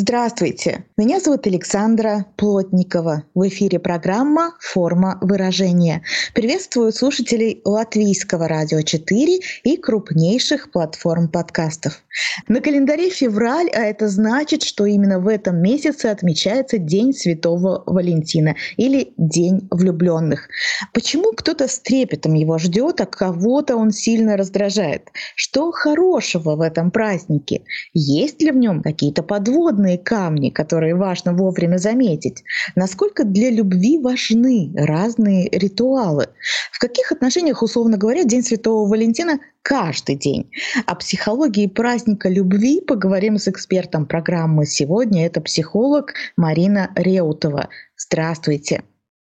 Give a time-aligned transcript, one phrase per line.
[0.00, 3.24] Здравствуйте, меня зовут Александра Плотникова.
[3.34, 6.04] В эфире программа «Форма выражения».
[6.34, 12.04] Приветствую слушателей Латвийского радио 4 и крупнейших платформ подкастов.
[12.46, 18.54] На календаре февраль, а это значит, что именно в этом месяце отмечается День Святого Валентина
[18.76, 20.48] или День влюбленных.
[20.94, 25.08] Почему кто-то с трепетом его ждет, а кого-то он сильно раздражает?
[25.34, 27.64] Что хорошего в этом празднике?
[27.94, 32.44] Есть ли в нем какие-то подводные подводные камни, которые важно вовремя заметить.
[32.76, 36.26] Насколько для любви важны разные ритуалы.
[36.72, 40.50] В каких отношениях, условно говоря, День Святого Валентина каждый день.
[40.86, 45.26] О психологии праздника любви поговорим с экспертом программы сегодня.
[45.26, 47.68] Это психолог Марина Реутова.
[47.96, 48.82] Здравствуйте.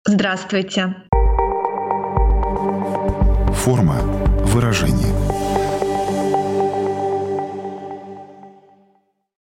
[0.06, 0.94] Здравствуйте.
[3.54, 3.96] Форма
[4.54, 5.47] выражения.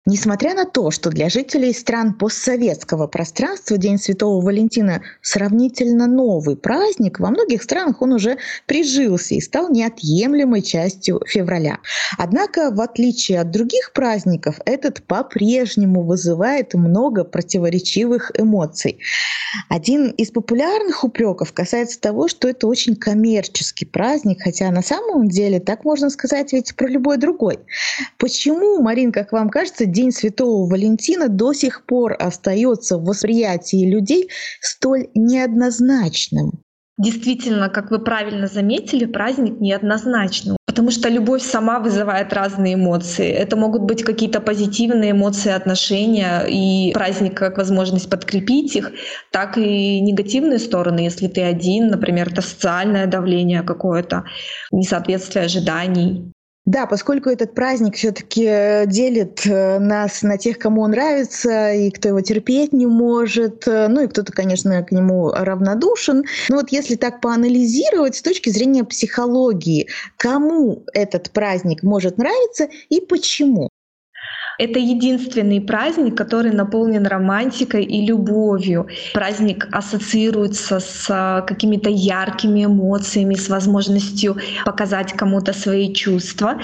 [0.07, 7.19] Несмотря на то, что для жителей стран постсоветского пространства День Святого Валентина сравнительно новый праздник,
[7.19, 11.77] во многих странах он уже прижился и стал неотъемлемой частью февраля.
[12.17, 18.97] Однако, в отличие от других праздников, этот по-прежнему вызывает много противоречивых эмоций.
[19.69, 25.59] Один из популярных упреков касается того, что это очень коммерческий праздник, хотя на самом деле
[25.59, 27.59] так можно сказать ведь про любой другой.
[28.17, 34.29] Почему, Марин, как вам кажется, День Святого Валентина до сих пор остается в восприятии людей
[34.61, 36.61] столь неоднозначным?
[36.97, 40.55] Действительно, как вы правильно заметили, праздник неоднозначный.
[40.67, 43.27] Потому что любовь сама вызывает разные эмоции.
[43.29, 48.91] Это могут быть какие-то позитивные эмоции, отношения, и праздник как возможность подкрепить их,
[49.31, 54.23] так и негативные стороны, если ты один, например, это социальное давление какое-то,
[54.71, 56.31] несоответствие ожиданий.
[56.65, 61.89] Да, поскольку этот праздник все-таки э, делит э, нас на тех, кому он нравится, и
[61.89, 66.23] кто его терпеть не может, э, ну и кто-то, конечно, к нему равнодушен.
[66.49, 73.01] Но вот если так поанализировать с точки зрения психологии, кому этот праздник может нравиться и
[73.01, 73.69] почему?
[74.61, 78.87] Это единственный праздник, который наполнен романтикой и любовью.
[79.11, 86.61] Праздник ассоциируется с а, какими-то яркими эмоциями, с возможностью показать кому-то свои чувства.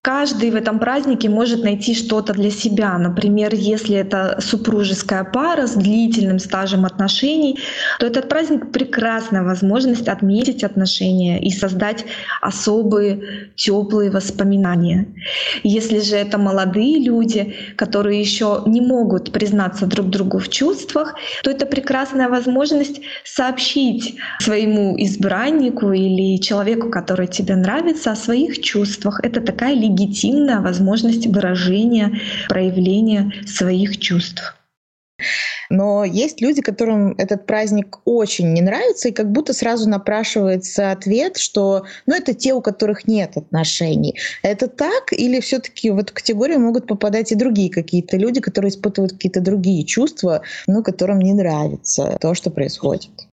[0.00, 2.96] Каждый в этом празднике может найти что-то для себя.
[2.98, 7.58] Например, если это супружеская пара с длительным стажем отношений,
[7.98, 12.04] то этот праздник— прекрасная возможность отметить отношения и создать
[12.40, 15.08] особые теплые воспоминания.
[15.64, 21.14] Если же это молодые люди, люди, которые еще не могут признаться друг другу в чувствах,
[21.42, 29.20] то это прекрасная возможность сообщить своему избраннику или человеку, который тебе нравится, о своих чувствах.
[29.22, 34.56] Это такая легитимная возможность выражения, проявления своих чувств.
[35.70, 41.36] Но есть люди, которым этот праздник очень не нравится, и как будто сразу напрашивается ответ,
[41.36, 44.18] что ну, это те, у которых нет отношений.
[44.42, 45.12] Это так?
[45.12, 49.84] Или все-таки в эту категорию могут попадать и другие какие-то люди, которые испытывают какие-то другие
[49.84, 53.29] чувства, ну, которым не нравится то, что происходит?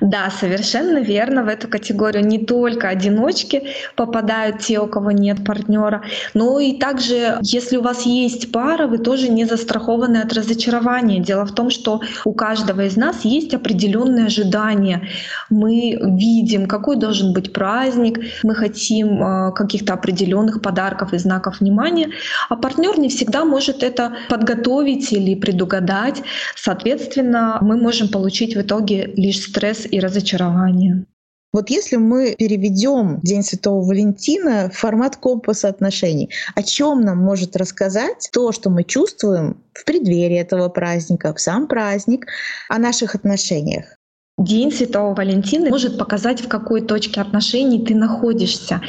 [0.00, 1.44] Да, совершенно верно.
[1.44, 3.62] В эту категорию не только одиночки
[3.96, 6.02] попадают те, у кого нет партнера,
[6.34, 11.20] но и также, если у вас есть пара, вы тоже не застрахованы от разочарования.
[11.20, 15.08] Дело в том, что у каждого из нас есть определенные ожидания.
[15.50, 22.10] Мы видим, какой должен быть праздник, мы хотим э, каких-то определенных подарков и знаков внимания,
[22.48, 26.22] а партнер не всегда может это подготовить или предугадать.
[26.56, 31.04] Соответственно, мы можем получить в итоге лишь стресс и разочарование.
[31.52, 37.56] Вот если мы переведем День Святого Валентина в формат компаса отношений, о чем нам может
[37.56, 42.26] рассказать то, что мы чувствуем в преддверии этого праздника, в сам праздник,
[42.70, 43.98] о наших отношениях?
[44.38, 48.80] День Святого Валентина может показать, в какой точке отношений ты находишься.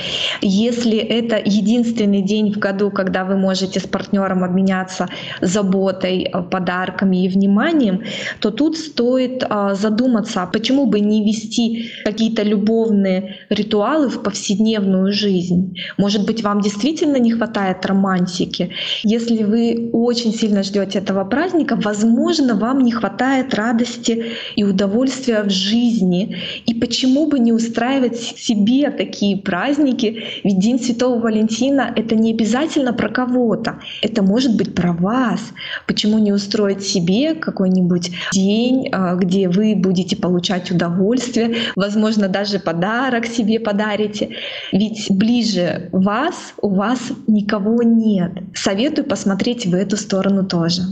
[0.41, 5.09] Если это единственный день в году, когда вы можете с партнером обменяться
[5.41, 8.03] заботой, э, подарками и вниманием,
[8.39, 15.11] то тут стоит а, задуматься, а почему бы не вести какие-то любовные ритуалы в повседневную
[15.11, 15.75] жизнь.
[15.97, 18.71] Может быть, вам действительно не хватает романтики.
[19.03, 25.32] Если вы очень сильно ждете этого праздника, возможно, вам не хватает радости и удовольствия удовольствия
[25.41, 26.37] в жизни.
[26.67, 30.23] И почему бы не устраивать себе такие праздники?
[30.43, 35.41] Ведь День Святого Валентина— это не обязательно про кого-то, это может быть про вас.
[35.87, 43.25] Почему не устроить себе какой-нибудь день, а, где вы будете получать удовольствие, возможно, даже подарок
[43.25, 44.35] себе подарите.
[44.71, 48.31] Ведь ближе вас у вас никого нет.
[48.53, 50.83] Советую посмотреть в эту сторону тоже.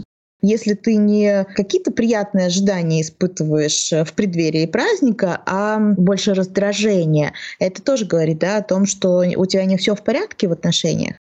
[0.41, 7.81] Если ты не какие-то приятные ожидания испытываешь э, в преддверии праздника, а больше раздражение, это
[7.81, 11.17] тоже говорит да, о том, что у тебя не все в порядке в отношениях.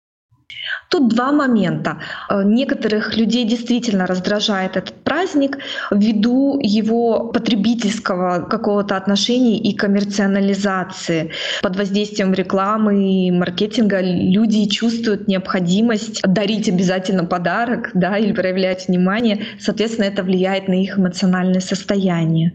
[0.89, 1.97] Тут два момента.
[2.29, 5.57] Э, некоторых людей действительно раздражает этот праздник
[5.91, 11.31] ввиду его потребительского какого-то отношения и коммерциализации.
[11.61, 19.45] Под воздействием рекламы и маркетинга люди чувствуют необходимость дарить обязательно подарок да, или проявлять внимание.
[19.59, 22.53] Соответственно, это влияет на их эмоциональное состояние.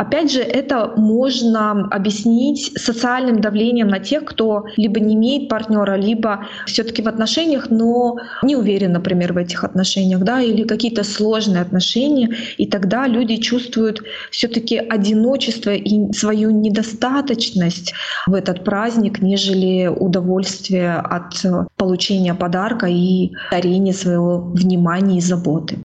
[0.00, 6.46] Опять же, это можно объяснить социальным давлением на тех, кто либо не имеет партнера, либо
[6.64, 12.30] все-таки в отношениях, но не уверен, например, в этих отношениях, да, или какие-то сложные отношения,
[12.56, 14.00] и тогда люди чувствуют
[14.30, 17.92] все-таки одиночество и свою недостаточность
[18.26, 21.34] в этот праздник, нежели удовольствие от
[21.76, 25.76] получения подарка и дарения своего внимания и заботы.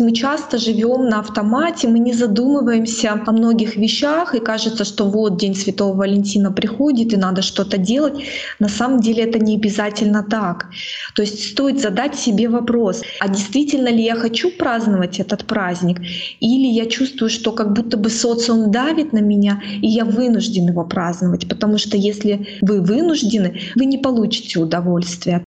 [0.00, 5.38] Мы часто живем на автомате, мы не задумываемся о многих вещах, и кажется, что вот
[5.38, 8.14] День Святого Валентина приходит, и надо что-то делать.
[8.58, 10.66] На самом деле это не обязательно так.
[11.14, 16.00] То есть стоит задать себе вопрос, а действительно ли я хочу праздновать этот праздник,
[16.40, 20.84] или я чувствую, что как будто бы социум давит на меня, и я вынужден его
[20.84, 25.44] праздновать, потому что если вы вынуждены, вы не получите удовольствия.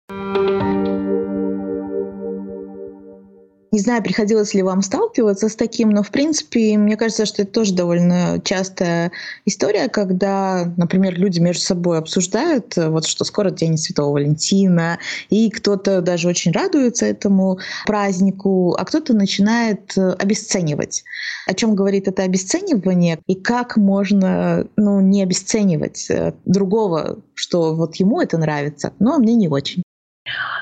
[3.75, 7.51] Не знаю, приходилось ли вам сталкиваться с таким, но в принципе, мне кажется, что это
[7.51, 9.11] тоже довольно частая
[9.47, 15.51] история, когда, например, люди между собой обсуждают, э, вот что скоро День Святого Валентина, и
[15.51, 21.03] кто-то даже очень радуется этому празднику, а кто-то начинает э, обесценивать.
[21.49, 27.97] О чем говорит это обесценивание и как можно ну, не обесценивать э, другого, что вот
[27.97, 29.83] ему это нравится, но мне не очень.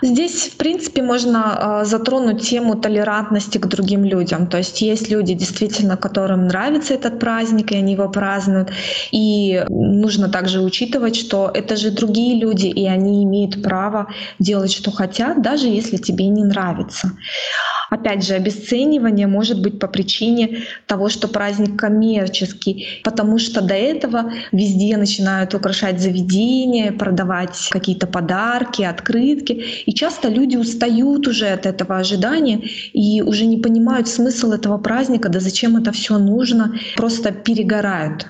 [0.03, 4.49] Здесь, в принципе, можно э, затронуть тему толерантности к другим людям.
[4.49, 8.71] То есть есть люди, действительно, которым нравится этот праздник, и они его празднуют.
[9.13, 14.09] И нужно также учитывать, что это же другие люди, и они имеют право
[14.41, 17.13] делать, что хотят, даже если тебе не нравится.
[17.93, 24.33] Опять же, обесценивание может быть по причине того, что праздник коммерческий, потому что до этого
[24.51, 29.62] везде начинают украшать заведения, продавать какие-то подарки, открытки.
[29.87, 32.61] И часто люди устают уже от этого ожидания
[32.93, 38.27] и уже не понимают смысл этого праздника, да зачем это все нужно, просто перегорают.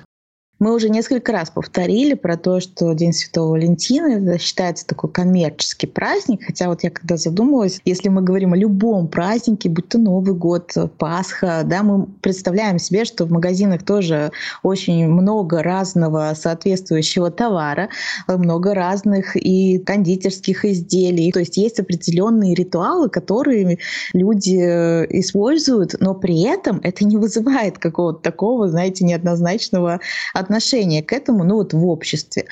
[0.63, 5.87] Мы уже несколько раз повторили про то, что День Святого Валентина это считается такой коммерческий
[5.87, 10.33] праздник, хотя вот я когда задумалась, если мы говорим о любом празднике, будь то Новый
[10.33, 14.31] год, Пасха, да, мы представляем себе, что в магазинах тоже
[14.63, 17.89] очень много разного соответствующего товара,
[18.29, 23.79] много разных и кондитерских изделий, то есть есть определенные ритуалы, которые
[24.13, 29.99] люди используют, но при этом это не вызывает какого-то такого, знаете, неоднозначного
[30.33, 32.45] отношения отношение к этому, ну вот в обществе.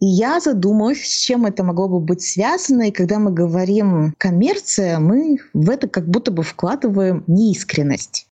[0.00, 2.88] И я задумалась, с чем это могло бы быть связано.
[2.88, 8.26] И когда мы говорим коммерция, мы в это как будто бы вкладываем неискренность.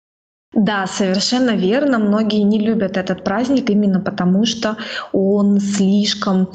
[0.54, 1.98] Да, совершенно верно.
[1.98, 4.76] Многие не любят этот праздник именно потому, что
[5.12, 6.46] он слишком э,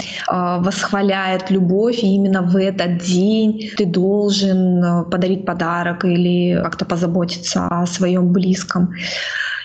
[0.60, 7.68] восхваляет любовь, и именно в этот день ты должен а, подарить подарок или как-то позаботиться
[7.68, 8.94] о своем близком.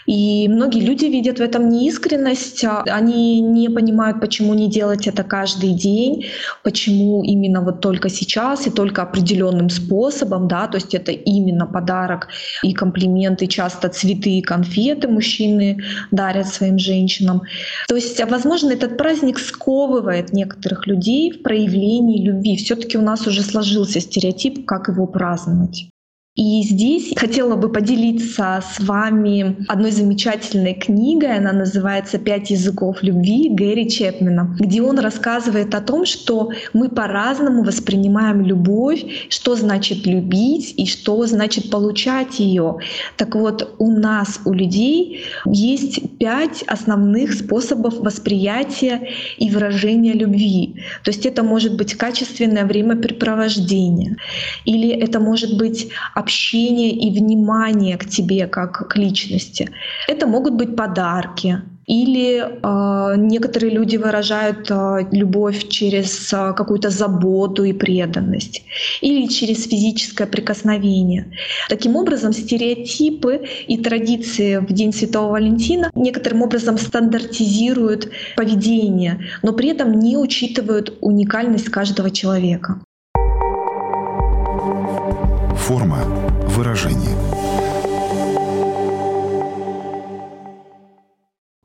[0.07, 5.23] И многие люди видят в этом неискренность, а они не понимают, почему не делать это
[5.23, 6.27] каждый день,
[6.63, 12.29] почему именно вот только сейчас и только определенным способом, да, то есть это именно подарок
[12.63, 15.79] и комплименты, часто цветы и конфеты мужчины
[16.11, 17.43] дарят своим женщинам.
[17.89, 22.57] То есть, возможно, этот праздник сковывает некоторых людей в проявлении любви.
[22.57, 25.89] Все-таки у нас уже сложился стереотип, как его праздновать.
[26.35, 31.37] И здесь хотела бы поделиться с вами одной замечательной книгой.
[31.37, 37.63] Она называется «Пять языков любви» Гэри Чепмена, где он рассказывает о том, что мы по-разному
[37.63, 42.79] воспринимаем любовь, что значит любить и что значит получать ее.
[43.19, 50.77] Так вот, у нас, у людей, есть пять основных способов восприятия и выражения любви.
[51.05, 54.17] То есть это может быть качественное времяпрепровождение,
[54.65, 55.91] или это может быть
[56.23, 59.69] общения и внимания к тебе как к личности.
[60.09, 67.65] Это могут быть подарки, или э, некоторые люди выражают э, любовь через э, какую-то заботу
[67.65, 68.63] и преданность,
[69.01, 71.33] или через физическое прикосновение.
[71.69, 79.71] Таким образом, стереотипы и традиции в День Святого Валентина некоторым образом стандартизируют поведение, но при
[79.71, 82.81] этом не учитывают уникальность каждого человека.
[85.63, 86.03] Форма
[86.49, 87.17] выражения.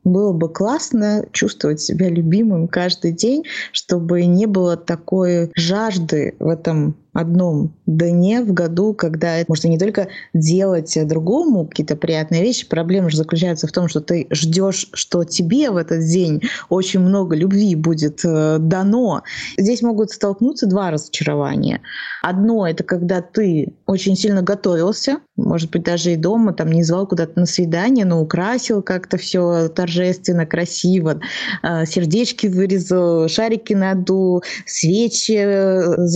[0.04, 6.96] было бы классно чувствовать себя любимым каждый день, чтобы не было такой жажды в этом
[7.18, 13.16] одном дне в году, когда можно не только делать другому какие-то приятные вещи, проблема же
[13.16, 18.24] заключается в том, что ты ждешь, что тебе в этот день очень много любви будет
[18.24, 19.22] э, дано.
[19.56, 21.80] Здесь могут столкнуться два разочарования.
[22.22, 27.06] Одно— это когда ты очень сильно готовился, может быть, даже и дома, там не звал
[27.06, 31.20] куда-то на свидание, но украсил как-то все торжественно, красиво,
[31.62, 36.06] э, сердечки вырезал, шарики надул, свечи э,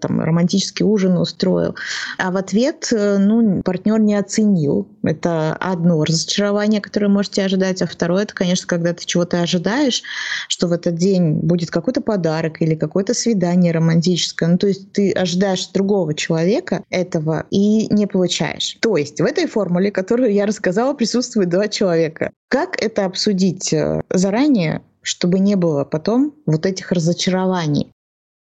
[0.00, 1.74] там, романтический ужин устроил.
[2.18, 4.88] А в ответ, э, ну, партнер не оценил.
[5.02, 7.82] Это одно разочарование, которое можете ожидать.
[7.82, 10.02] А второе, это, конечно, когда ты чего-то ожидаешь,
[10.48, 14.48] что в этот день будет какой-то подарок или какое-то свидание романтическое.
[14.48, 18.76] Ну, то есть ты ожидаешь другого человека этого и не получаешь.
[18.80, 22.32] То есть в этой формуле, которую я рассказала, присутствует два человека.
[22.48, 27.92] Как это обсудить э, заранее, чтобы не было потом вот этих разочарований?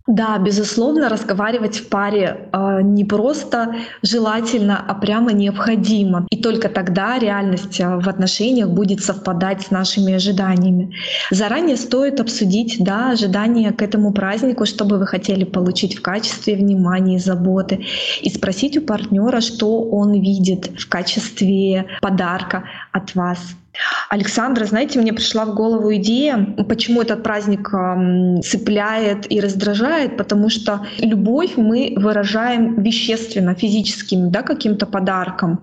[0.06, 6.28] Да, безусловно, разговаривать в паре э, не просто желательно, а прямо необходимо.
[6.30, 10.94] И только тогда реальность а, в отношениях будет совпадать с нашими ожиданиями.
[11.32, 16.54] Заранее стоит обсудить да, ожидания к этому празднику, что бы вы хотели получить в качестве
[16.54, 17.84] внимания и заботы,
[18.22, 23.38] и спросить у партнера, что он видит в качестве подарка от вас.
[24.08, 27.70] Александра, знаете, мне пришла в голову идея, почему этот праздник
[28.44, 35.62] цепляет и раздражает, потому что любовь мы выражаем вещественно, физическим, да, каким-то подарком.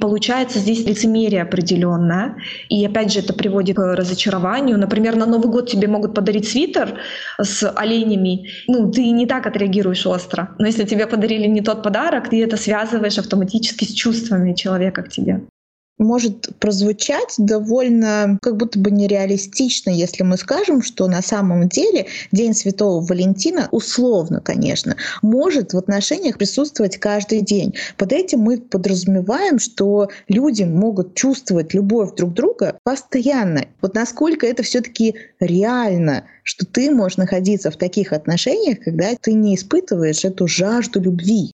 [0.00, 2.36] Получается здесь лицемерие определенное,
[2.68, 4.78] и опять же это приводит к разочарованию.
[4.78, 7.00] Например, на Новый год тебе могут подарить свитер
[7.40, 12.30] с оленями, ну ты не так отреагируешь остро, но если тебе подарили не тот подарок,
[12.30, 15.42] ты это связываешь автоматически с чувствами человека к тебе
[15.98, 22.54] может прозвучать довольно как будто бы нереалистично, если мы скажем, что на самом деле День
[22.54, 27.74] Святого Валентина, условно, конечно, может в отношениях присутствовать каждый день.
[27.96, 33.64] Под этим мы подразумеваем, что люди могут чувствовать любовь друг друга постоянно.
[33.80, 39.54] Вот насколько это все-таки реально, что ты можешь находиться в таких отношениях, когда ты не
[39.54, 41.52] испытываешь эту жажду любви.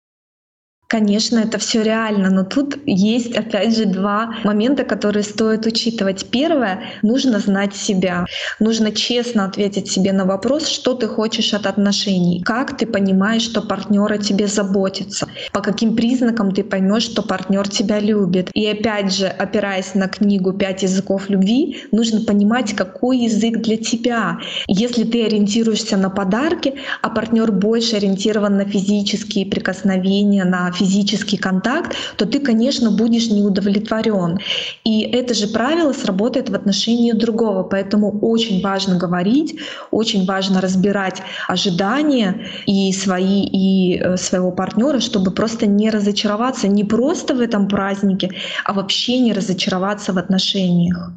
[0.93, 6.27] Конечно, это все реально, но тут есть, опять же, два момента, которые стоит учитывать.
[6.31, 8.27] Первое, нужно знать себя.
[8.61, 13.63] Нужно честно ответить себе на вопрос, что ты хочешь от отношений, как ты понимаешь, что
[13.63, 18.51] партнер о тебе заботится, по каким признакам ты поймешь, что партнер тебя любит.
[18.53, 24.41] И опять же, опираясь на книгу «Пять языков любви», нужно понимать, какой язык для тебя.
[24.67, 31.97] Если ты ориентируешься на подарки, а партнер больше ориентирован на физические прикосновения, на физический контакт,
[32.17, 34.39] то ты, конечно, будешь не удовлетворен.
[34.85, 37.63] И это же правило сработает в отношении другого.
[37.63, 39.55] Поэтому очень важно говорить,
[39.91, 42.35] очень важно разбирать ожидания
[42.67, 48.31] и свои, и э, своего партнера, чтобы просто не разочароваться не просто в этом празднике,
[48.65, 51.13] а вообще не разочароваться в отношениях.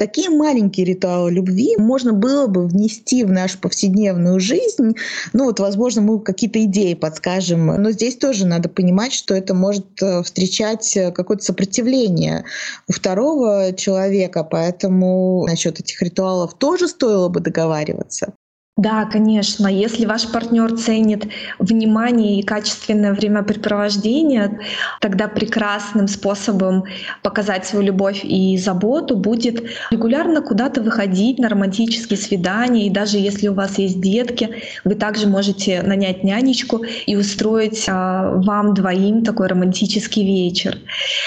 [0.00, 4.96] Какие маленькие ритуалы любви можно было бы внести в нашу повседневную жизнь?
[5.34, 10.02] Ну вот, возможно, мы какие-то идеи подскажем, но здесь тоже надо понимать, что это может
[10.02, 12.46] э, встречать э, какое-то сопротивление
[12.88, 18.32] у второго человека, поэтому насчет этих ритуалов тоже стоило бы договариваться.
[18.76, 19.66] Да, конечно.
[19.66, 21.26] Если ваш партнер ценит
[21.58, 24.60] внимание и качественное времяпрепровождение,
[25.02, 26.84] тогда прекрасным способом
[27.22, 32.86] показать свою любовь и заботу будет регулярно куда-то выходить на романтические свидания.
[32.86, 34.48] И даже если у вас есть детки,
[34.84, 40.78] вы также можете нанять нянечку и устроить а, вам двоим такой романтический вечер.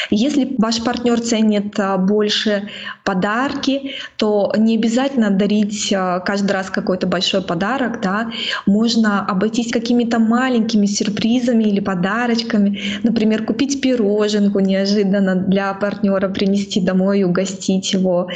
[0.09, 2.69] Если ваш партнер ценит а, больше
[3.03, 8.31] подарки, то не обязательно дарить а, каждый раз какой-то большой подарок, да,
[8.65, 17.19] можно обойтись какими-то маленькими сюрпризами или подарочками, например, купить пироженку неожиданно для партнера, принести домой
[17.19, 18.29] и угостить его,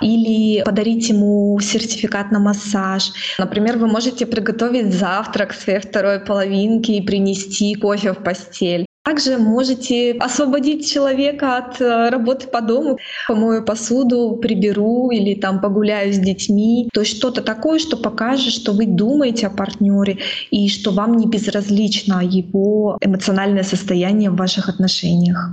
[0.00, 3.12] или подарить ему сертификат на массаж.
[3.38, 8.87] Например, вы можете приготовить завтрак своей второй половинке и принести кофе в постель.
[9.08, 16.12] Также можете освободить человека от э, работы по дому, помою посуду, приберу или там погуляю
[16.12, 16.90] с детьми.
[16.92, 20.18] То есть что-то такое, что покажет, что вы думаете о партнере
[20.50, 25.52] и что вам не безразлично его эмоциональное состояние в ваших отношениях.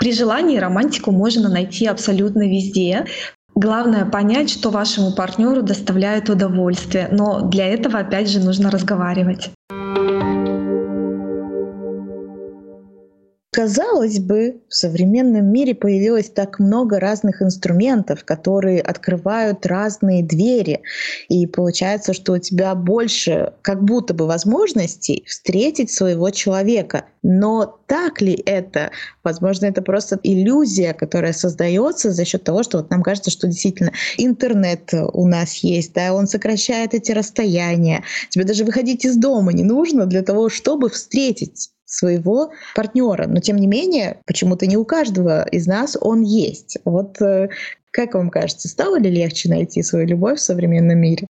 [0.00, 3.04] При желании романтику можно найти абсолютно везде.
[3.54, 9.50] Главное понять, что вашему партнеру доставляет удовольствие, но для этого опять же нужно разговаривать.
[13.58, 20.82] Казалось бы, в современном мире появилось так много разных инструментов, которые открывают разные двери.
[21.28, 27.06] И получается, что у тебя больше как будто бы возможностей встретить своего человека.
[27.24, 28.92] Но так ли это?
[29.24, 33.90] Возможно, это просто иллюзия, которая создается за счет того, что вот нам кажется, что действительно
[34.18, 38.04] интернет у нас есть, да, он сокращает эти расстояния.
[38.30, 43.26] Тебе даже выходить из дома не нужно для того, чтобы встретить своего партнера.
[43.26, 46.78] Но тем не менее, почему-то не у каждого из нас он есть.
[46.84, 47.48] Вот э,
[47.90, 51.26] как вам кажется, стало ли легче найти свою любовь в современном мире?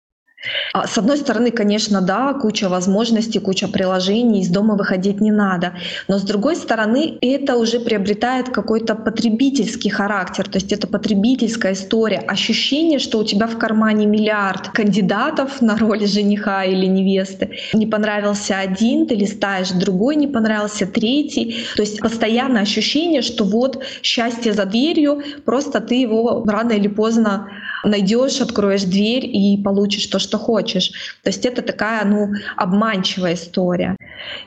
[0.72, 5.72] А, с одной стороны, конечно, да, куча возможностей, куча приложений, из дома выходить не надо.
[6.08, 12.18] Но с другой стороны, это уже приобретает какой-то потребительский характер, то есть это потребительская история,
[12.18, 17.50] ощущение, что у тебя в кармане миллиард кандидатов на роль жениха или невесты.
[17.72, 21.64] Не понравился один, ты листаешь другой, не понравился третий.
[21.76, 27.48] То есть постоянное ощущение, что вот счастье за дверью, просто ты его рано или поздно
[27.86, 30.90] найдешь, откроешь дверь и получишь то, что хочешь.
[31.22, 33.96] То есть это такая, ну, обманчивая история.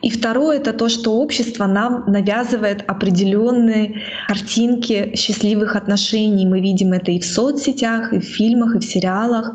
[0.02, 6.46] И второе— это то, что общество нам навязывает определенные картинки счастливых отношений.
[6.46, 9.54] Мы видим это и в соцсетях, и в фильмах, и в сериалах.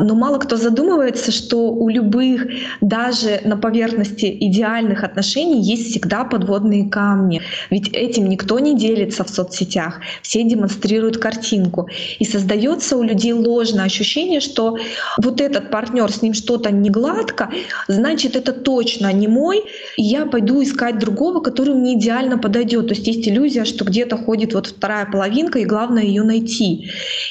[0.00, 2.46] Но мало кто задумывается, что у любых,
[2.80, 7.42] даже на поверхности идеальных отношений, есть всегда подводные камни.
[7.70, 10.00] Ведь этим никто не делится в соцсетях.
[10.22, 11.88] Все демонстрируют картинку.
[12.18, 14.78] И создается у людей ложное ощущение, что
[15.22, 17.50] вот этот партнер, с ним что-то не гладко,
[17.88, 19.64] значит, это точно не мой,
[19.96, 22.88] и я пойду искать другого, который мне идеально подойдет.
[22.88, 26.90] То есть есть иллюзия, что где-то ходит вот вторая половинка, и главное ее найти.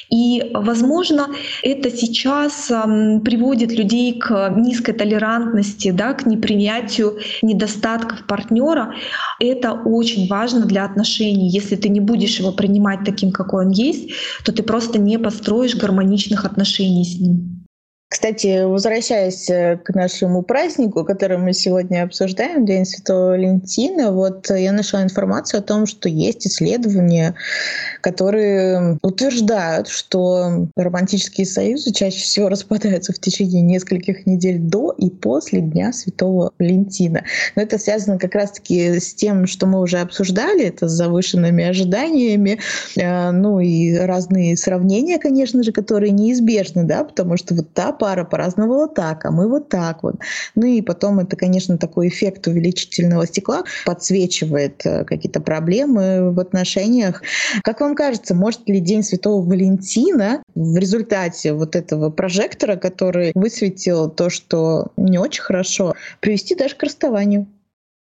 [0.10, 1.28] И, возможно,
[1.64, 2.72] это сейчас
[3.26, 8.94] приводит людей к низкой толерантности, да, к непринятию недостатков партнера.
[9.40, 11.50] Это очень важно для отношений.
[11.50, 14.12] Если ты не будешь его принимать таким, какой он есть,
[14.46, 17.61] то ты просто не построишь строишь гармоничных отношений с ним.
[18.12, 24.74] Кстати, возвращаясь э, к нашему празднику, который мы сегодня обсуждаем, День Святого Валентина, вот я
[24.74, 27.36] нашла информацию о том, что есть исследования,
[28.02, 35.62] которые утверждают, что романтические союзы чаще всего распадаются в течение нескольких недель до и после
[35.62, 37.24] Дня Святого Валентина.
[37.56, 42.60] Но это связано как раз-таки с тем, что мы уже обсуждали, это с завышенными ожиданиями,
[42.98, 48.24] э, ну и разные сравнения, конечно же, которые неизбежны, да, потому что вот та пара
[48.24, 50.16] праздновала так, а мы вот так вот.
[50.56, 57.22] Ну и потом это, конечно, такой эффект увеличительного стекла подсвечивает э, какие-то проблемы в отношениях.
[57.64, 64.10] Как вам кажется, может ли День Святого Валентина в результате вот этого прожектора, который высветил
[64.10, 67.46] то, что не очень хорошо, привести даже к расставанию?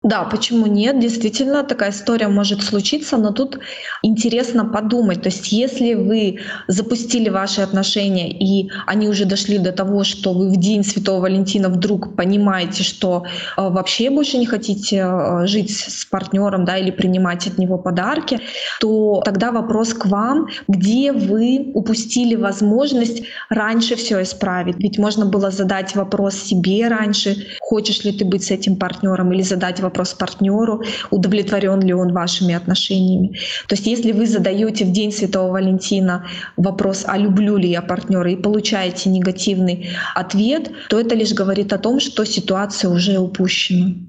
[0.08, 1.02] Да, почему нет?
[1.02, 3.60] Действительно, такая история может случиться, но тут
[4.04, 5.22] интересно подумать.
[5.22, 6.40] То есть если вы
[6.70, 11.68] запустили ваши отношения, и они уже дошли до того, что вы в День Святого Валентина
[11.68, 13.26] вдруг понимаете, что
[13.58, 18.40] э, вообще больше не хотите э, жить с партнером да, или принимать от него подарки,
[18.80, 24.78] то тогда вопрос к вам, где вы упустили возможность раньше все исправить.
[24.80, 29.42] Ведь можно было задать вопрос себе раньше, хочешь ли ты быть с этим партнером, или
[29.42, 33.38] задать вопрос партнеру, удовлетворен ли он вашими отношениями.
[33.68, 38.32] То есть если вы задаете в День Святого Валентина вопрос, а люблю ли я партнера,
[38.32, 44.07] и получаете негативный ответ, то это лишь говорит о том, что ситуация уже упущена.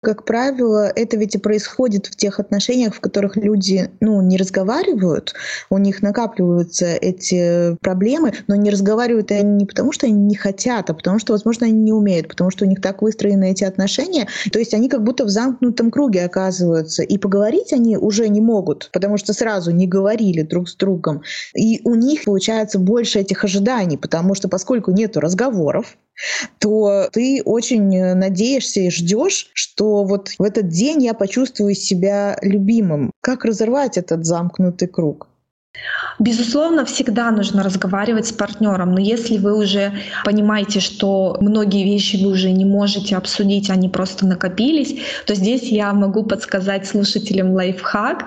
[0.00, 5.34] Как правило, это ведь и происходит в тех отношениях, в которых люди ну, не разговаривают,
[5.70, 10.88] у них накапливаются эти проблемы, но не разговаривают они не потому, что они не хотят,
[10.88, 14.28] а потому что, возможно, они не умеют, потому что у них так выстроены эти отношения.
[14.52, 17.02] То есть они как будто в замкнутом круге оказываются.
[17.02, 21.22] И поговорить они уже не могут, потому что сразу не говорили друг с другом.
[21.56, 25.96] И у них получается больше этих ожиданий, потому что поскольку нет разговоров,
[26.58, 33.12] то ты очень надеешься и ждешь, что вот в этот день я почувствую себя любимым.
[33.20, 35.28] Как разорвать этот замкнутый круг?
[36.18, 39.92] Безусловно, всегда нужно разговаривать с партнером, но если вы уже
[40.24, 45.92] понимаете, что многие вещи вы уже не можете обсудить, они просто накопились, то здесь я
[45.92, 48.24] могу подсказать слушателям лайфхак.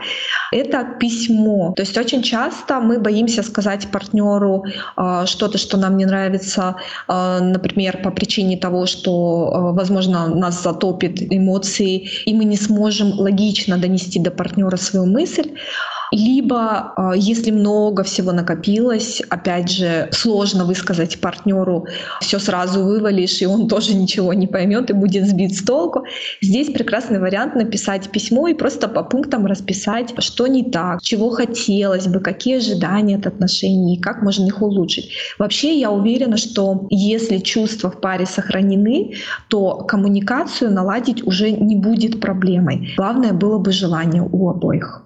[0.54, 1.73] Это письмо.
[1.75, 4.63] То есть очень часто мы боимся сказать партнеру
[4.95, 6.75] э, что-то, что нам не нравится,
[7.10, 13.19] э, например, по причине того, что, э, возможно, нас затопит эмоции, и мы не сможем
[13.19, 15.51] логично донести до партнера свою мысль.
[16.12, 21.88] Либо, а, если много всего накопилось, опять же, сложно высказать партнеру,
[22.19, 26.04] все сразу вывалишь, и он тоже ничего не поймет и будет сбит с толку.
[26.41, 32.08] Здесь прекрасный вариант написать письмо и просто по пунктам расписать, что не так, чего хотелось
[32.08, 35.12] бы, какие ожидания от отношений, как можно их улучшить.
[35.39, 39.13] Вообще, я уверена, что если чувства в паре сохранены,
[39.47, 42.93] то коммуникацию наладить уже не будет проблемой.
[42.97, 45.04] Главное было бы желание у обоих.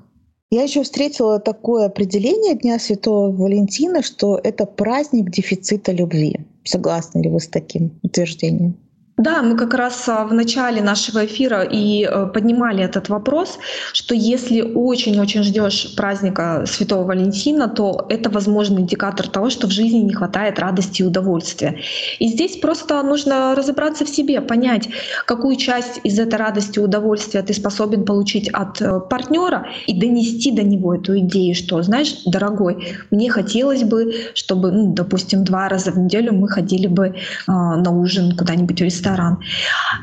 [0.55, 6.45] Я еще встретила такое определение Дня Святого Валентина, что это праздник дефицита любви.
[6.63, 8.77] Согласны ли вы с таким утверждением?
[9.17, 13.59] Да, мы как раз а, в начале нашего эфира и э, поднимали этот вопрос,
[13.93, 19.99] что если очень-очень ждешь праздника Святого Валентина, то это возможный индикатор того, что в жизни
[19.99, 21.79] не хватает радости и удовольствия.
[22.19, 24.89] И здесь просто нужно разобраться в себе, понять,
[25.25, 30.51] какую часть из этой радости и удовольствия ты способен получить от э, партнера и донести
[30.51, 35.93] до него эту идею, что, знаешь, дорогой, мне хотелось бы, чтобы, ну, допустим, два раза
[35.93, 37.13] в неделю мы ходили бы э,
[37.47, 39.39] на ужин куда-нибудь в ресторан ресторан.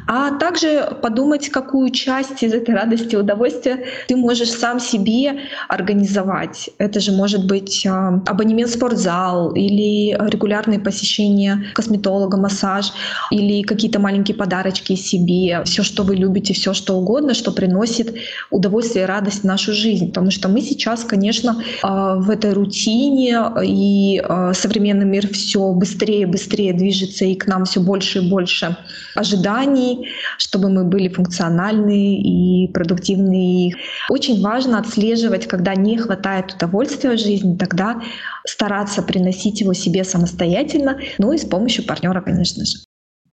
[0.06, 6.70] А также подумать, какую часть из этой радости и удовольствия ты можешь сам себе организовать.
[6.78, 12.92] Это же может быть а, абонемент в спортзал или регулярные посещения косметолога, массаж
[13.30, 15.62] или какие-то маленькие подарочки себе.
[15.64, 18.14] Все, что вы любите, все, что угодно, что приносит
[18.50, 20.08] удовольствие и радость в нашу жизнь.
[20.08, 26.22] Потому что мы сейчас, конечно, а, в этой рутине и а, современный мир все быстрее
[26.22, 28.76] и быстрее движется и к нам все больше и больше
[29.14, 33.72] ожиданий, чтобы мы были функциональны и продуктивны.
[34.08, 38.00] Очень важно отслеживать, когда не хватает удовольствия в жизни, тогда
[38.46, 42.91] стараться приносить его себе самостоятельно, ну и с помощью партнера, конечно же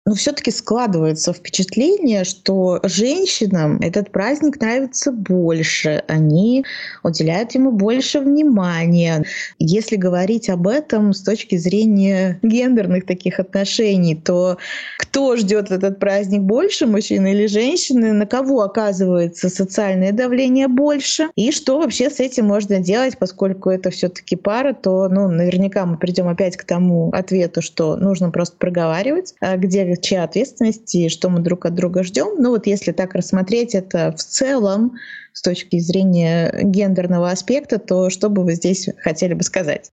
[0.09, 6.65] но все-таки складывается впечатление, что женщинам этот праздник нравится больше, они
[7.03, 9.23] уделяют ему больше внимания.
[9.59, 14.57] Если говорить об этом с точки зрения гендерных таких отношений, то
[14.97, 21.51] кто ждет этот праздник больше, мужчины или женщины, на кого оказывается социальное давление больше, и
[21.51, 26.27] что вообще с этим можно делать, поскольку это все-таки пара, то ну, наверняка мы придем
[26.27, 31.39] опять к тому ответу, что нужно просто проговаривать, а где чья ответственность и что мы
[31.39, 32.41] друг от друга ждем.
[32.41, 34.93] Ну вот если так рассмотреть это в целом
[35.33, 39.91] с точки зрения гендерного аспекта, то что бы вы здесь хотели бы сказать?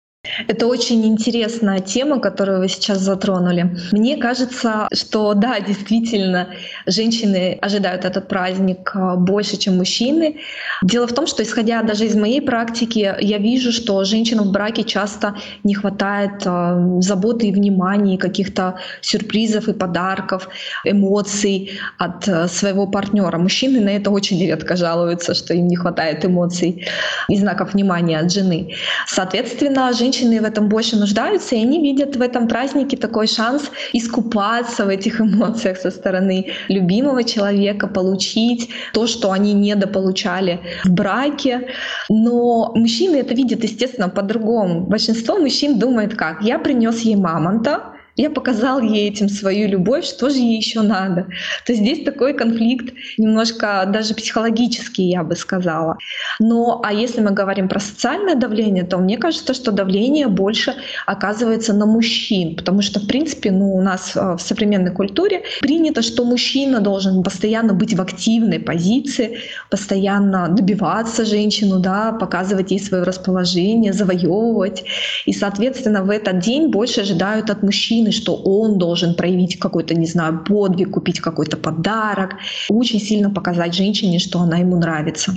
[0.48, 3.74] Это очень интересная тема, которую вы сейчас затронули.
[3.90, 6.48] Мне кажется, что да, действительно,
[6.85, 10.40] женщины ожидают этот праздник а, больше, чем мужчины.
[10.83, 14.85] Дело в том, что исходя даже из моей практики, я вижу, что женщинам в браке
[14.85, 20.50] часто не хватает а, заботы и внимания, каких-то сюрпризов и подарков,
[20.85, 23.38] эмоций от а, своего партнера.
[23.38, 26.87] Мужчины на это очень редко жалуются, что им не хватает эмоций
[27.30, 28.74] и знаков внимания от жены.
[29.06, 33.70] Соответственно, женщины женщины в этом больше нуждаются, и они видят в этом празднике такой шанс
[33.92, 41.68] искупаться в этих эмоциях со стороны любимого человека, получить то, что они недополучали в браке.
[42.09, 44.81] Но мужчины это видят, естественно, по-другому.
[44.81, 46.42] Большинство мужчин думает как?
[46.42, 51.26] Я принес ей мамонта, я показал ей этим свою любовь, что же ей еще надо.
[51.64, 55.96] То есть здесь такой конфликт немножко даже психологический, я бы сказала.
[56.38, 60.74] Но а если мы говорим про социальное давление, то мне кажется, что давление больше
[61.06, 66.02] оказывается на мужчин, потому что, в принципе, ну, у нас э, в современной культуре принято,
[66.02, 69.38] что мужчина должен постоянно быть в активной позиции,
[69.70, 74.85] постоянно добиваться женщину, да, показывать ей свое расположение, завоевывать.
[75.24, 79.94] И, соответственно, в этот день больше ожидают от мужчины мужчины, что он должен проявить какой-то,
[79.94, 82.37] не знаю, подвиг, купить какой-то подарок,
[82.68, 85.37] очень сильно показать женщине, что она ему нравится.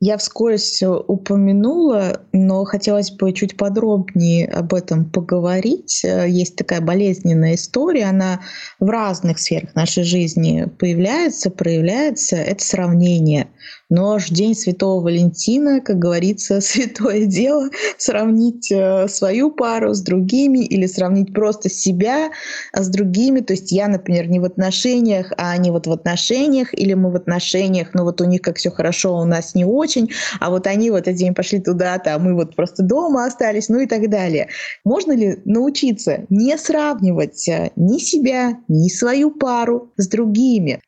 [0.00, 6.04] Я вскользь упомянула, но хотелось бы чуть подробнее об этом поговорить.
[6.04, 8.40] Есть такая болезненная история, она
[8.78, 12.36] в разных сферах нашей жизни появляется, проявляется.
[12.36, 13.48] Это сравнение
[13.90, 20.64] Но аж День Святого Валентина, как говорится, святое дело сравнить э, свою пару с другими
[20.64, 22.30] или сравнить просто себя
[22.72, 23.40] а с другими.
[23.40, 27.16] То есть я, например, не в отношениях, а они вот в отношениях, или мы в
[27.16, 30.66] отношениях, но вот у них как все хорошо, а у нас не очень, а вот
[30.66, 34.08] они в этот день пошли туда-то, а мы вот просто дома остались, ну и так
[34.10, 34.48] далее.
[34.84, 40.80] Можно ли научиться не сравнивать э, ни себя, ни свою пару с другими?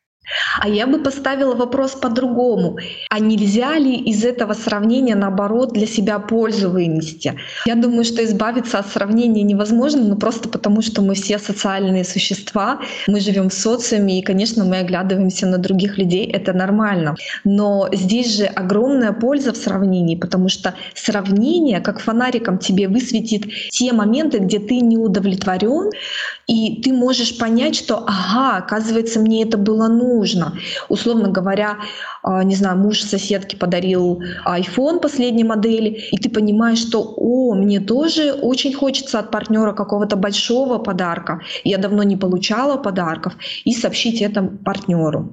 [0.59, 2.77] А я бы поставила вопрос по-другому.
[3.09, 7.35] А нельзя ли из этого сравнения, наоборот, для себя пользу вынести?
[7.65, 12.79] Я думаю, что избавиться от сравнения невозможно, но просто потому, что мы все социальные существа,
[13.07, 17.15] мы живем в социуме, и, конечно, мы оглядываемся на других людей, это нормально.
[17.43, 23.93] Но здесь же огромная польза в сравнении, потому что сравнение, как фонариком тебе высветит те
[23.93, 25.89] моменты, где ты не удовлетворен,
[26.47, 30.53] и ты можешь понять, что, ага, оказывается, мне это было нужно, нужно.
[30.89, 31.77] Условно говоря,
[32.23, 37.79] а, не знаю, муж соседки подарил iPhone последней модели, и ты понимаешь, что, о, мне
[37.79, 41.41] тоже очень хочется от партнера какого-то большого подарка.
[41.63, 43.33] Я давно не получала подарков,
[43.65, 45.31] и сообщить это партнеру.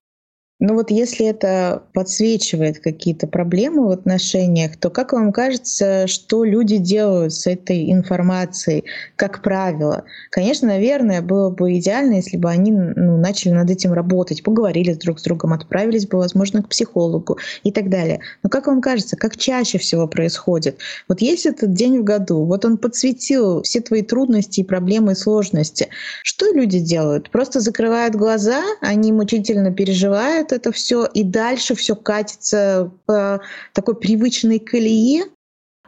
[0.60, 6.78] Ну вот если это подсвечивает какие-то проблемы в отношениях, то как вам кажется, что люди
[6.78, 8.82] делают с этой информацией,
[9.14, 10.02] как правило?
[10.30, 15.20] Конечно, наверное, было бы идеально, если бы они ну, начали над этим работать, поговорили друг
[15.20, 18.18] с другом, отправились бы, возможно, к психологу и так далее.
[18.42, 20.78] Но как вам кажется, как чаще всего происходит?
[21.06, 25.86] Вот есть этот день в году, вот он подсветил все твои трудности проблемы и сложности.
[26.24, 27.30] Что люди делают?
[27.30, 33.40] Просто закрывают глаза, они мучительно переживают, это все, и дальше все катится по
[33.72, 35.24] такой привычной колее,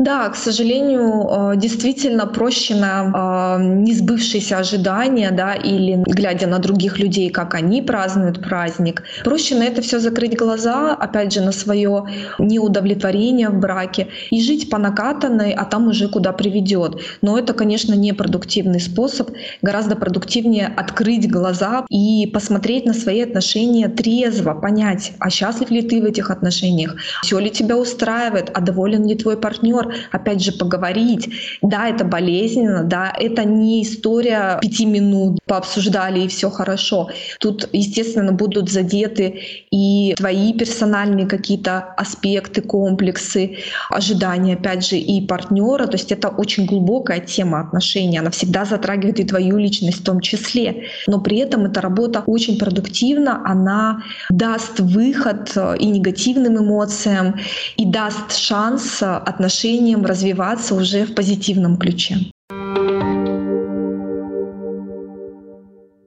[0.01, 7.29] да, к сожалению, э, действительно проще на несбывшиеся ожидания, да, или глядя на других людей,
[7.29, 12.07] как они празднуют праздник, проще на это все закрыть глаза, опять же, на свое
[12.39, 16.97] неудовлетворение в браке и жить по накатанной, а там уже куда приведет.
[17.21, 19.31] Но это, конечно, не продуктивный способ.
[19.61, 26.01] Гораздо продуктивнее открыть глаза и посмотреть на свои отношения трезво, понять, а счастлив ли ты
[26.01, 31.29] в этих отношениях, все ли тебя устраивает, а доволен ли твой партнер, опять же, поговорить.
[31.62, 37.11] Да, это болезненно, да, это не история пяти минут, пообсуждали и все хорошо.
[37.38, 43.57] Тут, естественно, будут задеты и твои персональные какие-то аспекты, комплексы,
[43.88, 45.87] ожидания, опять же, и партнера.
[45.87, 50.20] То есть это очень глубокая тема отношений, она всегда затрагивает и твою личность в том
[50.20, 50.85] числе.
[51.07, 57.35] Но при этом эта работа очень продуктивна, она даст выход и негативным эмоциям,
[57.76, 62.16] и даст шанс отношениям отношениям развиваться уже в позитивном ключе.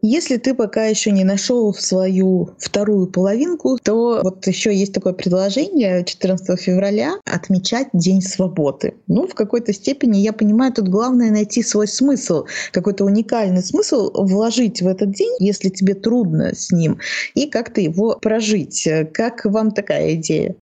[0.06, 6.04] Если ты пока еще не нашел свою вторую половинку, то вот еще есть такое предложение
[6.04, 8.96] 14 февраля отмечать День свободы.
[9.08, 14.82] Ну, в какой-то степени, я понимаю, тут главное найти свой смысл, какой-то уникальный смысл вложить
[14.82, 17.00] в этот день, если тебе трудно с ним,
[17.34, 18.88] и как-то его прожить.
[19.14, 20.56] Как вам такая идея?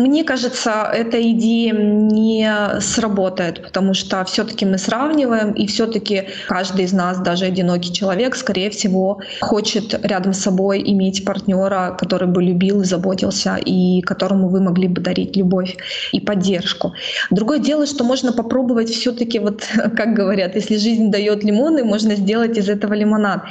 [0.00, 2.48] Мне кажется, эта идея не
[2.80, 8.70] сработает, потому что все-таки мы сравниваем, и все-таки каждый из нас, даже одинокий человек, скорее
[8.70, 14.62] всего, хочет рядом с собой иметь партнера, который бы любил и заботился, и которому вы
[14.62, 15.76] могли бы дарить любовь
[16.12, 16.94] и поддержку.
[17.30, 19.62] Другое дело, что можно попробовать все-таки, вот
[19.96, 23.42] как говорят, если жизнь дает лимоны, можно сделать из этого лимонад.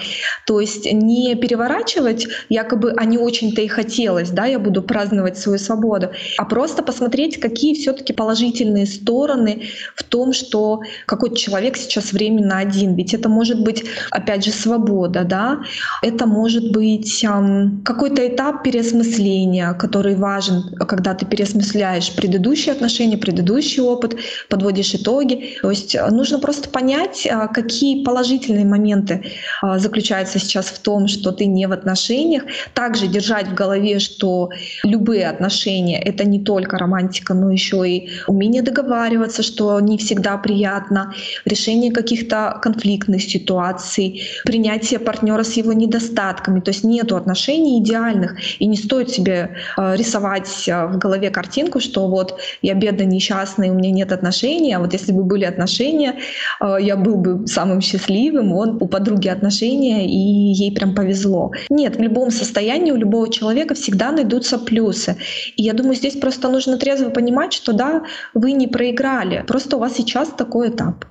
[0.48, 5.60] То есть не переворачивать, якобы, а не очень-то и хотелось, да, я буду праздновать свою
[5.60, 12.60] свободу, а просто посмотреть, какие все-таки положительные стороны в том, что какой-то человек сейчас временно
[12.60, 12.96] один.
[12.96, 15.60] Ведь это может быть, опять же, свобода, да,
[16.02, 17.26] это может быть
[17.84, 24.16] какой-то этап переосмысления, который важен, когда ты переосмысляешь предыдущие отношения, предыдущий опыт,
[24.48, 25.58] подводишь итоги.
[25.62, 29.26] То есть э, нужно просто понять, э, какие положительные моменты
[29.62, 32.44] э, заключаются сейчас в том, что ты не в отношениях.
[32.74, 34.52] Также держать в голове, что
[34.86, 41.14] любые отношения— это не только романтика, но еще и умение договариваться, что не всегда приятно,
[41.46, 46.60] решение каких-то конфликтных ситуаций, принятие партнера с его недостатками.
[46.60, 51.80] То есть нету отношений идеальных, и не стоит себе э, рисовать э, в голове картинку,
[51.80, 56.16] что вот я бедный, несчастный, у меня нет отношений, а вот если бы были отношения,
[56.62, 61.52] э, я был бы самым счастливым, он у подруги отношения, и ей прям повезло.
[61.70, 65.16] Нет, в любом состоянии у любого человека всегда найдутся плюсы.
[65.56, 69.80] И я думаю, здесь просто нужно трезво понимать, что да, вы не проиграли, просто у
[69.80, 71.06] вас сейчас такой этап.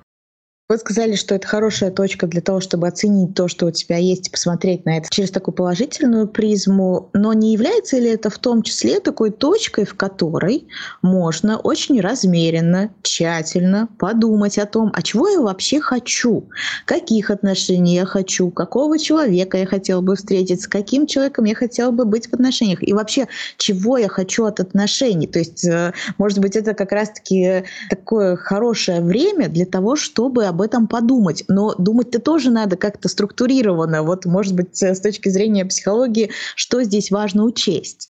[0.71, 4.27] Вы сказали, что это хорошая точка для того, чтобы оценить то, что у тебя есть,
[4.27, 7.09] и посмотреть на это через такую положительную призму.
[7.13, 10.67] Но не является ли это в том числе такой точкой, в которой
[11.01, 16.47] можно очень размеренно, тщательно подумать о том, а чего я вообще хочу,
[16.85, 21.89] каких отношений я хочу, какого человека я хотела бы встретить, с каким человеком я хотела
[21.89, 23.27] бы быть в отношениях, и вообще,
[23.57, 25.25] чего я хочу от отношений.
[25.25, 30.58] То есть, э, может быть, это как раз-таки такое хорошее время для того, чтобы об
[30.61, 31.43] этом подумать.
[31.47, 34.03] Но думать-то тоже надо как-то структурированно.
[34.03, 38.08] Вот, может быть, с точки зрения психологии, что здесь важно учесть?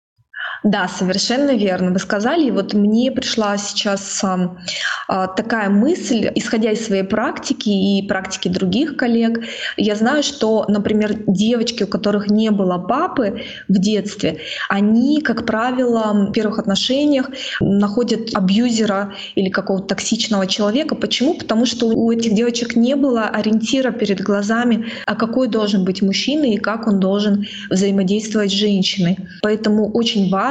[0.63, 1.91] Да, совершенно верно.
[1.91, 4.23] Вы сказали, и вот мне пришла сейчас
[5.07, 9.39] а, такая мысль, исходя из своей практики и практики других коллег.
[9.75, 14.37] Я знаю, что, например, девочки, у которых не было папы в детстве,
[14.69, 20.93] они, как правило, в первых отношениях находят абьюзера или какого-то токсичного человека.
[20.93, 21.33] Почему?
[21.33, 26.45] Потому что у этих девочек не было ориентира перед глазами, а какой должен быть мужчина
[26.45, 29.17] и как он должен взаимодействовать с женщиной.
[29.41, 30.50] Поэтому очень важно,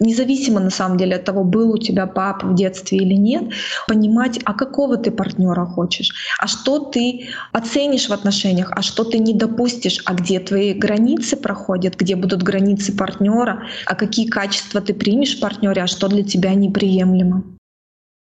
[0.00, 3.44] независимо на самом деле от того, был у тебя папа в детстве или нет,
[3.88, 9.18] понимать, а какого ты партнера хочешь, а что ты оценишь в отношениях, а что ты
[9.18, 14.94] не допустишь, а где твои границы проходят, где будут границы партнера, а какие качества ты
[14.94, 17.51] примешь в партнере, а что для тебя неприемлемо.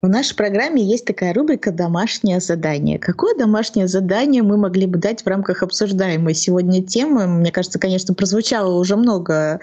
[0.07, 2.97] В нашей программе есть такая рубрика «Домашнее задание».
[2.97, 7.27] Какое домашнее задание мы могли бы дать в рамках обсуждаемой сегодня темы?
[7.27, 9.59] Мне кажется, конечно, прозвучало уже много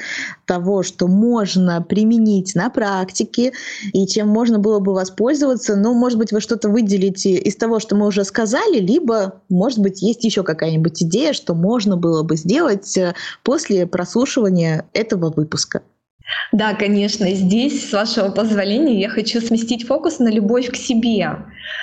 [0.45, 3.53] того, что можно применить на практике
[3.93, 5.77] и чем можно было бы воспользоваться.
[5.77, 10.01] Но, может быть, вы что-то выделите из того, что мы уже сказали, либо, может быть,
[10.01, 15.83] есть еще какая-нибудь идея, что можно было бы сделать э, после прослушивания этого выпуска.
[16.51, 17.29] Да, конечно.
[17.31, 21.37] Здесь, с вашего позволения, я хочу сместить фокус на любовь к себе.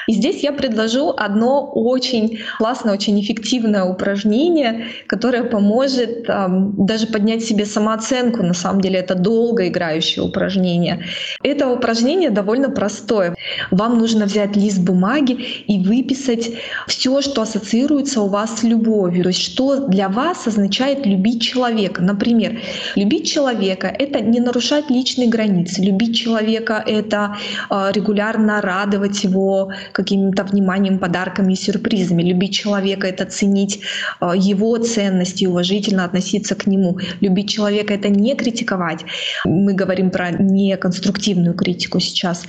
[0.06, 7.44] И здесь я предложу одно очень классное, очень эффективное упражнение, которое поможет эм, даже поднять
[7.44, 8.42] себе самооценку.
[8.42, 11.04] На самом деле это долго играющее упражнение.
[11.42, 13.34] Это упражнение довольно простое.
[13.70, 16.50] Вам нужно взять лист бумаги и выписать
[16.86, 19.24] все, что ассоциируется у вас с любовью.
[19.24, 22.02] То есть что для вас означает любить человека.
[22.02, 22.60] Например,
[22.96, 25.82] любить человека— это не нарушать личные границы.
[25.82, 27.36] Любить человека— это
[27.70, 32.22] э, регулярно радовать его каким-то вниманием, подарками и сюрпризами.
[32.22, 33.80] Любить человека— это ценить
[34.20, 36.98] э, его ценности, уважительно относиться к нему.
[37.20, 39.04] Любить человека— это не критиковать.
[39.44, 42.44] Мы говорим про неконструктивную критику сейчас.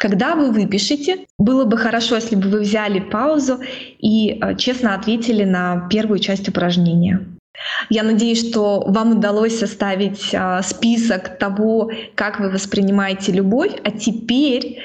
[0.00, 3.60] Когда вы выпишете, было бы хорошо, если бы вы взяли паузу
[3.98, 7.37] и э, честно ответили на первую часть упражнения.
[7.90, 14.78] Я надеюсь, что вам удалось составить а, список того, как вы воспринимаете любовь, а теперь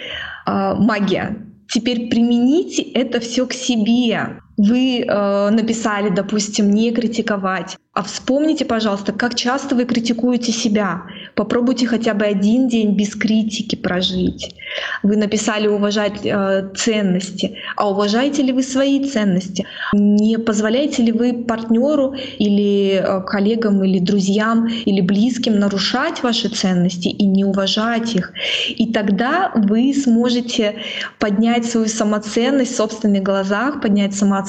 [0.46, 1.38] а, магия.
[1.70, 4.40] Теперь примените это все к себе.
[4.58, 7.78] Вы э, написали, допустим, не критиковать.
[7.94, 11.04] А вспомните, пожалуйста, как часто вы критикуете себя.
[11.36, 14.56] Попробуйте хотя бы один день без критики прожить.
[15.04, 17.58] Вы написали уважать э, ценности.
[17.76, 19.68] А уважаете ли вы свои ценности?
[19.94, 27.10] Не позволяете ли вы партнеру или э, коллегам, или друзьям, или близким нарушать ваши ценности
[27.10, 28.34] и не уважать их?
[28.70, 30.78] И тогда вы сможете
[31.20, 34.43] поднять свою самоценность в собственных глазах, поднять самооценку.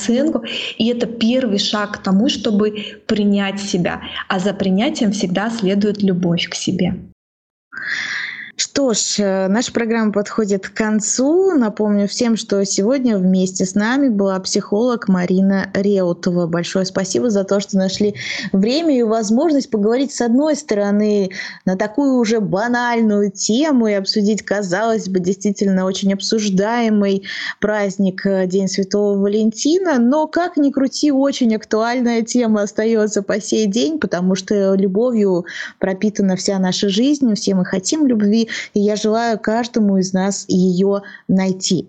[0.79, 6.49] И это первый шаг к тому, чтобы принять себя, а за принятием всегда следует любовь
[6.49, 6.95] к себе.
[8.57, 11.59] Что ж, э, наша программа подходит к концу.
[11.59, 16.47] Напомню всем, что сегодня вместе с нами была психолог Марина Реутова.
[16.47, 18.15] Большое спасибо за то, что нашли
[18.53, 21.31] время и возможность поговорить с одной стороны
[21.65, 27.25] на такую уже банальную тему и обсудить, казалось бы, действительно очень обсуждаемый
[27.61, 29.99] праздник э, День Святого Валентина.
[29.99, 35.45] Но, как ни крути, очень актуальная тема остается по сей день, потому что любовью
[35.81, 38.44] пропитана вся наша жизнь, все мы хотим любви,
[38.75, 41.89] и я желаю каждому из нас ее найти.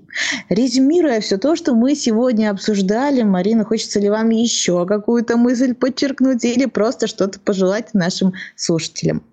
[0.50, 6.44] Резюмируя все то, что мы сегодня обсуждали, Марина, хочется ли вам еще какую-то мысль подчеркнуть
[6.46, 9.24] или просто что-то пожелать нашим слушателям?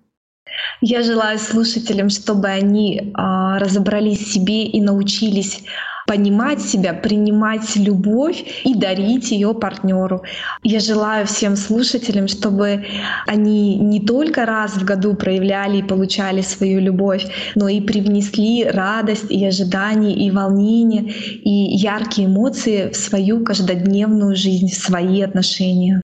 [0.81, 5.63] Я желаю слушателям, чтобы они э, разобрались в себе и научились
[6.13, 10.21] понимать себя, принимать любовь и дарить ее партнеру.
[10.61, 12.85] Я желаю всем слушателям, чтобы
[13.25, 19.31] они не только раз в году проявляли и получали свою любовь, но и привнесли радость
[19.31, 26.02] и ожидания, и волнение, и яркие эмоции в свою каждодневную жизнь, в свои отношения.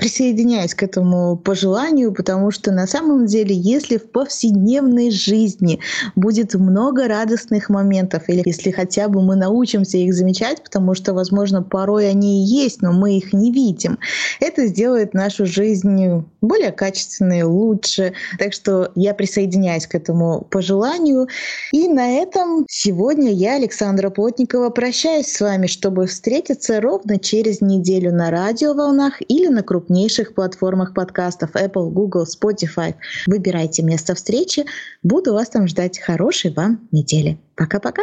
[0.00, 5.78] Присоединяюсь к этому пожеланию, потому что на самом деле, если в повседневной жизни
[6.16, 11.62] будет много радостных моментов, или если хотя бы мы научимся их замечать, потому что, возможно,
[11.62, 13.98] порой они и есть, но мы их не видим,
[14.40, 18.14] это сделает нашу жизнь более качественной, лучше.
[18.38, 21.28] Так что я присоединяюсь к этому пожеланию.
[21.72, 28.14] И на этом сегодня я, Александра Плотникова, прощаюсь с вами, чтобы встретиться ровно через неделю
[28.14, 32.94] на радиоволнах или на крупных крупнейших платформах подкастов Apple, Google, Spotify.
[33.26, 34.64] Выбирайте место встречи.
[35.02, 35.98] Буду вас там ждать.
[35.98, 37.40] Хорошей вам недели.
[37.56, 38.02] Пока-пока.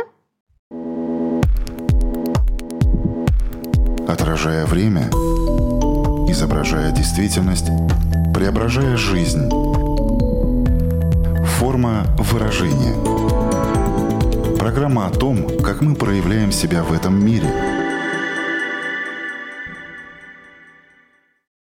[4.06, 5.08] Отражая время,
[6.30, 7.68] изображая действительность,
[8.36, 9.50] преображая жизнь.
[11.58, 12.96] Форма выражения.
[14.58, 17.48] Программа о том, как мы проявляем себя в этом мире–